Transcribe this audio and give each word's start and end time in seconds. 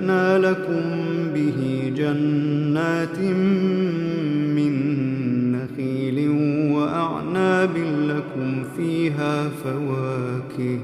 فأنشأنا 0.00 0.38
لكم 0.38 0.82
به 1.34 1.92
جنات 1.96 3.18
من 4.56 4.72
نخيل 5.52 6.28
وأعناب 6.72 7.76
لكم 8.08 8.64
فيها 8.76 9.48
فواكه 9.48 10.78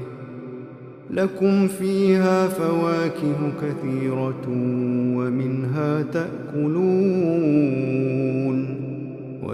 لكم 1.11 1.69
فيها 1.69 2.49
فواكه 2.49 3.53
كثيرة 3.63 4.45
ومنها 5.17 6.03
تأكلون 6.03 6.67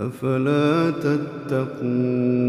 أفلا 0.00 0.90
تتقون 0.90 2.46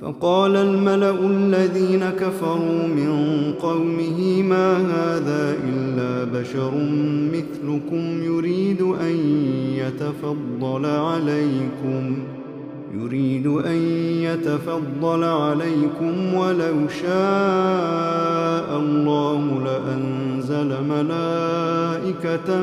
فقال 0.00 0.56
الملأ 0.56 1.26
الذين 1.26 2.04
كفروا 2.10 2.86
من 2.86 3.12
قومه 3.60 4.42
ما 4.42 4.76
هذا 4.76 5.56
إلا 5.68 6.24
بشر 6.40 6.72
مثلكم 7.32 8.22
يريد 8.22 8.82
أن 8.82 9.16
يتفضل 9.76 10.86
عليكم 10.86 12.16
يريد 12.94 13.46
أن 13.46 13.76
يتفضل 14.22 15.24
عليكم 15.24 16.34
ولو 16.34 16.88
شاء 17.02 18.78
الله 18.78 19.62
لأنزل 19.64 20.84
ملائكة 20.88 22.62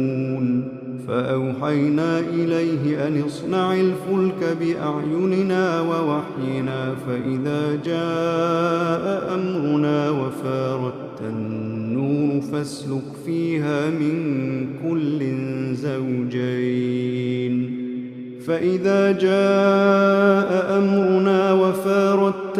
فأوحينا 1.11 2.19
إليه 2.19 3.07
أن 3.07 3.21
اصنع 3.21 3.73
الفلك 3.73 4.57
بأعيننا 4.59 5.81
ووحينا 5.81 6.95
فإذا 7.07 7.79
جاء 7.85 9.35
أمرنا 9.35 10.09
وفارت 10.09 11.21
النور 11.21 12.41
فاسلك 12.41 13.03
فيها 13.25 13.89
من 13.89 14.67
كل 14.83 15.19
زوجين. 15.75 17.55
فإذا 18.47 19.11
جاء 19.11 20.77
أمرنا 20.77 21.53
وفارت 21.53 22.59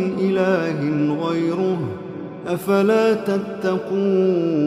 إله 0.31 1.15
غيره 1.27 1.77
أفلا 2.47 3.13
تتقون؟ 3.13 4.61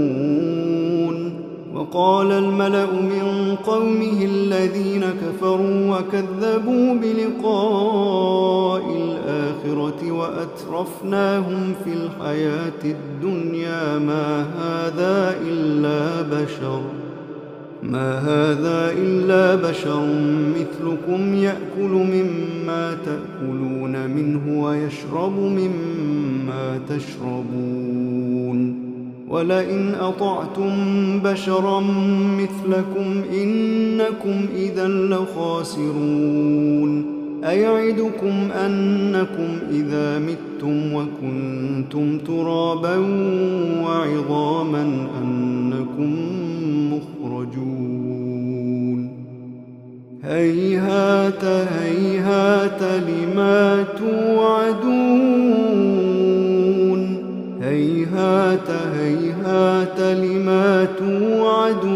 وقال 1.75 2.33
الملأ 2.33 2.87
من 2.87 3.57
قومه 3.67 4.25
الذين 4.25 5.05
كفروا 5.05 5.99
وكذبوا 5.99 6.95
بلقاء 6.95 8.85
الآخرة 8.97 10.13
وأترفناهم 10.13 11.75
في 11.85 11.93
الحياة 11.93 12.85
الدنيا 12.85 13.99
ما 13.99 14.43
هذا 14.43 15.37
إلا 15.47 16.23
بشر. 16.23 16.81
ما 17.95 18.19
هذا 18.19 18.93
إلا 18.99 19.71
بشر 19.71 20.07
مثلكم 20.57 21.35
يأكل 21.35 21.91
مما 21.91 22.97
تأكلون 23.05 24.11
منه 24.11 24.63
ويشرب 24.65 25.39
مما 25.39 26.81
تشربون. 26.89 28.75
ولئن 29.29 29.95
أطعتم 29.95 30.71
بشرا 31.25 31.81
مثلكم 32.39 33.23
إنكم 33.43 34.47
إذا 34.57 34.89
لخاسرون. 34.89 36.25
أيعدكم 37.45 38.51
أنكم 38.53 39.59
إذا 39.71 40.19
متم 40.19 40.95
وكنتم 40.95 42.19
ترابا 42.19 42.97
وعظاما 43.83 45.09
أنكم 45.23 46.17
مخرجون 46.95 48.05
هيهات 50.25 51.45
هيهات 51.45 52.83
لما 52.83 53.85
توعدون. 53.99 55.65
هيهات 57.63 58.71
هيهات 58.71 60.01
لما 60.01 60.85
توعدون. 60.99 61.95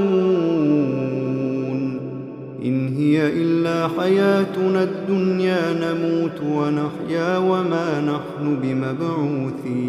إن 2.65 2.89
هي 2.97 3.27
إلا 3.27 3.89
حياتنا 3.99 4.83
الدنيا 4.83 5.73
نموت 5.73 6.41
ونحيا 6.53 7.39
وما 7.39 8.01
نحن 8.01 8.57
بمبعوثين. 8.63 9.89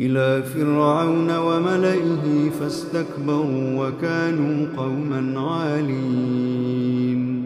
إلى 0.00 0.42
فرعون 0.42 1.36
وملئه 1.36 2.50
فاستكبروا 2.60 3.88
وكانوا 3.88 4.66
قوما 4.76 5.40
عالين. 5.40 7.40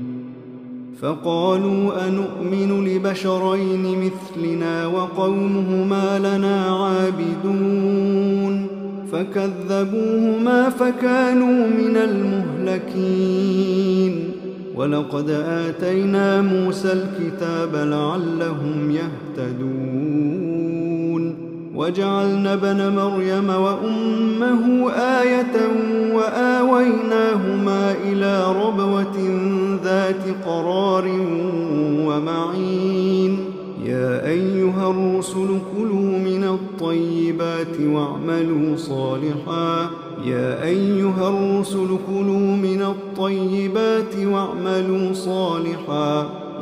فقالوا 1.00 2.08
أنؤمن 2.08 2.84
لبشرين 2.84 3.82
مثلنا 3.82 4.86
وقومهما 4.86 6.18
لنا 6.18 6.66
عابدون. 6.66 8.66
فكذبوهما 9.12 10.68
فكانوا 10.68 11.66
من 11.66 11.96
المهلكين. 11.96 14.30
ولقد 14.74 15.30
آتينا 15.30 16.42
موسى 16.42 16.92
الكتاب 16.92 17.74
لعلهم 17.74 18.90
يهتدون. 18.90 20.03
وجعلنا 21.74 22.54
بن 22.54 22.88
مريم 22.96 23.48
وأمه 23.48 24.90
آية 24.92 25.56
وآويناهما 26.14 27.94
إلى 28.04 28.54
ربوة 28.62 29.16
ذات 29.84 30.24
قرار 30.46 31.08
ومعين. 32.06 33.38
يا 33.84 34.26
أيها 34.26 34.90
الرسل 34.90 35.58
كلوا 35.76 36.18
من 36.18 36.44
الطيبات 36.44 37.80
واعملوا 37.80 38.76
صالحا. 38.76 39.90
يا 40.24 40.62
أيها 40.62 41.28
الرسل 41.28 41.88
كلوا 42.06 42.56
من 42.56 42.82
الطيبات 42.82 44.16
واعملوا 44.16 45.12
صالحا. 45.12 46.43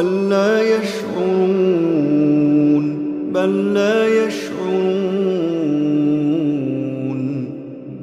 بل 0.00 0.28
لا 0.28 0.52
يشعرون 0.62 1.76
بل 3.32 3.74
لا 3.74 3.96
يشعرون 4.24 4.80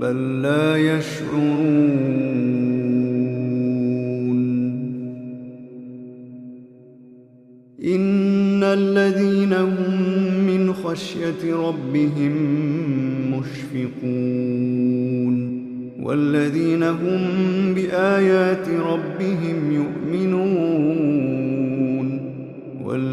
بل 0.02 0.42
لا 0.42 0.78
يشعرون. 0.78 1.98
إن 7.84 8.64
الذين 8.64 9.54
هم 9.54 9.92
من 10.48 10.74
خشية 10.74 11.42
ربهم 11.68 12.27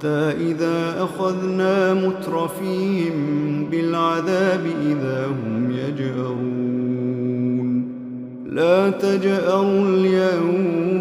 حتى 0.00 0.32
إذا 0.40 1.04
أخذنا 1.04 1.94
مترفيهم 1.94 3.66
بالعذاب 3.70 4.60
إذا 4.82 5.26
هم 5.26 5.70
يجأرون. 5.70 7.60
لا 8.46 8.90
تجأروا 8.90 9.88
اليوم 9.88 11.00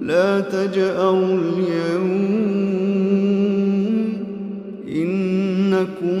لا 0.00 0.40
تجأروا 0.40 1.38
اليوم 1.38 2.32
إنكم 4.88 6.20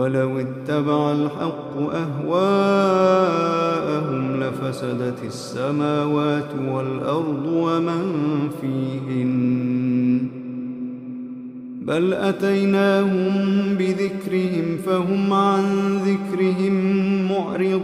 ولو 0.00 0.38
اتبع 0.38 1.12
الحق 1.12 1.76
أهواءهم 1.78 2.40
لفسدت 4.40 5.24
السماوات 5.24 6.48
والأرض 6.68 7.46
ومن 7.46 8.02
فيهن. 8.60 10.28
بل 11.82 12.14
أتيناهم 12.14 13.34
بذكرهم 13.78 14.76
فهم 14.86 15.32
عن 15.32 15.64
ذكرهم 15.96 16.74
معرضون. 17.32 17.80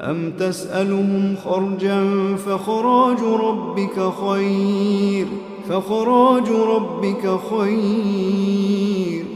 أم 0.00 0.32
تسألهم 0.38 1.34
خرجا 1.44 2.04
فخراج 2.36 3.18
ربك 3.20 4.12
خير 4.24 5.26
فخراج 5.68 6.48
ربك 6.50 7.38
خير. 7.50 9.35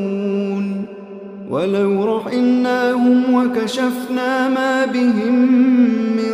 ولو 1.51 2.17
رحمناهم 2.17 3.33
وكشفنا 3.33 4.49
ما 4.49 4.85
بهم 4.85 5.51
من 6.15 6.33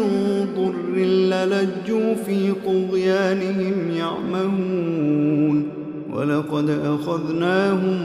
ضر 0.55 0.95
للجوا 0.95 2.15
في 2.15 2.53
طغيانهم 2.65 3.91
يعمهون 3.91 5.67
ولقد 6.13 6.69
أخذناهم 6.69 7.97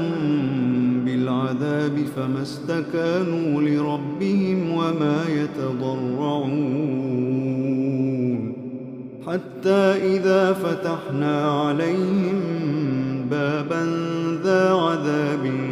بالعذاب 1.04 1.98
فما 2.16 2.42
استكانوا 2.42 3.62
لربهم 3.62 4.70
وما 4.70 5.24
يتضرعون 5.28 6.72
حتى 9.26 10.16
إذا 10.16 10.52
فتحنا 10.52 11.50
عليهم 11.50 12.40
بابا 13.30 13.86
ذا 14.44 14.72
عذاب 14.72 15.71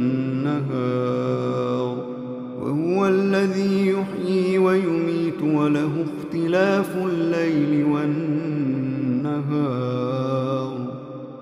الذي 3.11 3.87
يحيي 3.87 4.57
ويميت 4.57 5.41
وله 5.43 6.05
اختلاف 6.07 6.97
الليل 7.05 7.85
والنهار. 7.85 8.21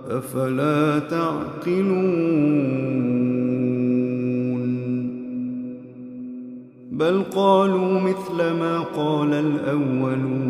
أفلا 0.09 0.99
تعقلون؟ 0.99 2.49
بل 6.91 7.23
قالوا 7.35 7.99
مثل 7.99 8.37
ما 8.37 8.79
قال 8.79 9.33
الأولون. 9.33 10.49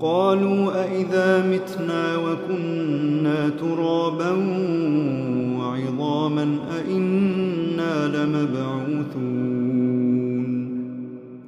قالوا 0.00 0.84
أئذا 0.84 1.46
متنا 1.50 2.16
وكنا 2.16 3.48
ترابا 3.48 4.30
وعظاما 5.58 6.46
أئنا 6.78 7.25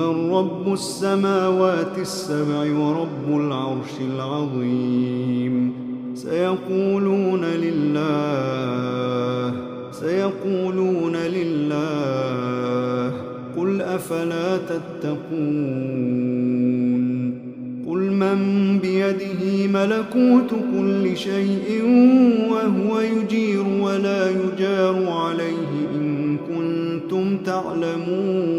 من 0.00 0.32
رب 0.32 0.72
السماوات 0.72 1.98
السبع 1.98 2.78
ورب 2.78 3.28
العرش 3.28 3.94
العظيم. 4.14 5.72
سيقولون 6.14 7.44
لله 7.44 7.92
سيقولون 9.92 11.16
لله 11.16 13.12
قل 13.56 13.82
أفلا 13.82 14.56
تتقون؟ 14.56 15.20
قل 17.88 17.98
من 17.98 18.38
بيده 18.78 19.66
ملكوت 19.66 20.50
كل 20.50 21.16
شيء 21.16 21.84
وهو 22.50 23.00
يجير 23.00 23.64
ولا 23.80 24.30
يجار 24.30 25.08
عليه 25.08 25.88
إن 25.94 26.36
كنتم 26.48 27.36
تعلمون. 27.36 28.49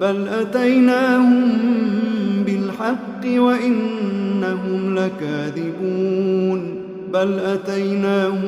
بل 0.00 0.28
أتيناهم 0.28 1.50
بالحق 2.46 3.26
وإنهم 3.26 4.94
لكاذبون 4.94 6.80
بل 7.12 7.38
أتيناهم 7.38 8.40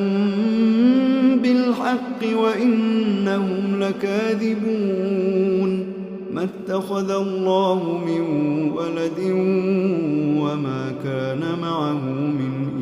بالحق 1.42 2.36
وإنهم 2.36 3.80
لكاذبون 3.80 5.12
ما 6.32 6.44
اتخذ 6.44 7.10
الله 7.10 8.04
من 8.06 8.22
ولد 8.70 9.20
وما 10.42 10.92
كان 11.04 11.58
معه 11.62 12.04
من 12.10 12.81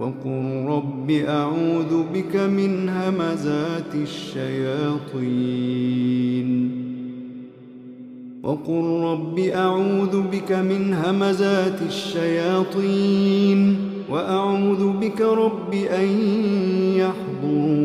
وقل 0.00 0.64
رب 0.68 1.10
أعوذ 1.10 2.02
بك 2.14 2.36
من 2.36 2.88
همزات 2.88 3.94
الشياطين. 3.94 5.28
وقل 8.42 9.00
رب 9.02 9.38
أعوذ 9.38 10.22
بك 10.22 10.52
من 10.52 10.94
همزات 10.94 11.82
الشياطين. 11.86 13.76
وأعوذ 14.10 14.92
بك 14.92 15.20
رب 15.20 15.74
أن 15.74 16.08
يحضرون. 16.96 17.78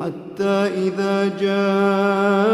حتى 0.00 0.56
إذا 0.86 1.38
جاء 1.40 2.47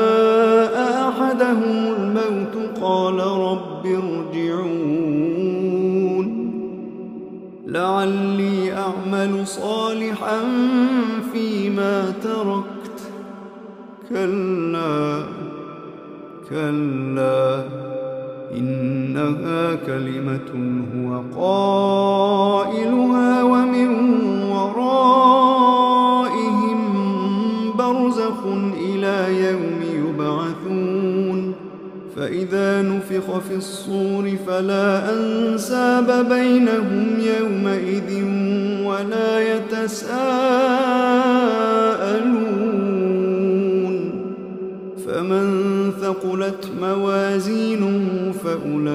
فمن 45.25 45.91
ثقلت 46.01 46.73
موازينه 46.81 48.33
فأولئك 48.33 48.89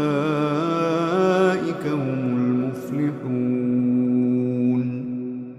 هم 1.88 2.38
المفلحون. 2.38 3.80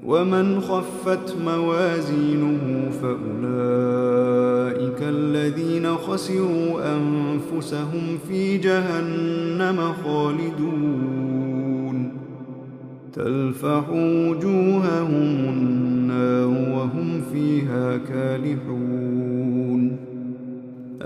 ومن 0.07 0.61
خفت 0.61 1.37
موازينه 1.47 2.91
فأولئك 3.03 5.01
الذين 5.03 5.97
خسروا 5.97 6.97
أنفسهم 6.97 8.19
في 8.29 8.59
جهنم 8.59 9.93
خالدون. 10.05 11.97
تلفح 13.13 13.91
وجوههم 13.91 15.49
النار 15.49 16.49
وهم 16.49 17.21
فيها 17.33 17.97
كالحون. 17.97 19.10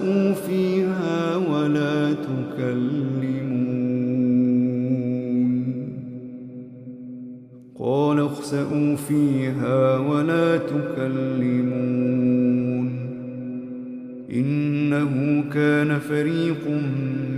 اخسأوا 0.00 0.32
فيها 0.32 1.36
ولا 1.36 2.12
تكلمون. 2.12 3.20
قال 7.78 8.18
اخسأوا 8.18 8.96
فيها 8.96 9.98
ولا 9.98 10.56
تكلمون. 10.56 11.90
إنه 14.32 15.44
كان 15.54 15.98
فريق 15.98 16.68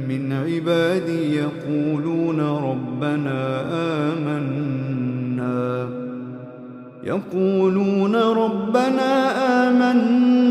من 0.09 0.33
عبادي 0.33 1.37
يقولون 1.37 2.41
ربنا 2.41 3.63
آمنا. 4.13 5.89
يقولون 7.05 8.17
ربنا 8.17 9.31
آمنا. 9.69 10.42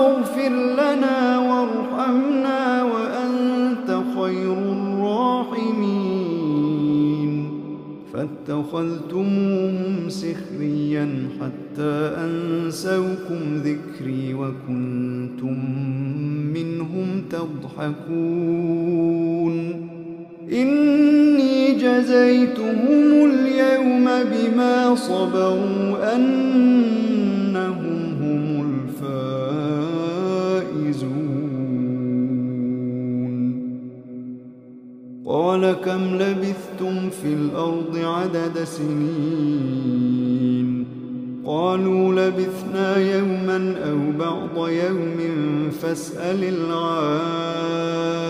فاغفر 0.00 0.48
لنا 0.48 1.38
وارحمنا 1.38 2.82
وأنت 2.82 3.88
خير 4.16 4.52
الراحمين. 4.52 5.80
فاتخذتموهم 8.12 10.08
سخريا 10.08 11.28
حتى 11.40 11.94
أنسوكم 12.26 13.40
ذكري 13.64 14.34
وكنتم 14.34 15.58
منهم 16.54 17.08
تضحكون. 17.30 18.30
إني 20.52 21.72
جزيتهم 21.72 23.12
اليوم 23.30 24.04
بما 24.04 24.94
صبروا 24.94 26.16
أنهم 26.16 27.09
قال 35.30 35.72
كم 35.72 36.14
لبثتم 36.14 37.10
في 37.10 37.32
الأرض 37.34 37.96
عدد 37.96 38.64
سنين؟ 38.64 40.10
قالوا 41.46 42.14
لبثنا 42.14 42.96
يوما 42.96 43.74
أو 43.90 43.98
بعض 44.18 44.68
يوم 44.68 45.20
فاسأل 45.82 46.44
العادين 46.44 48.29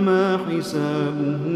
فإنما 0.00 0.38
حسابه 0.48 1.49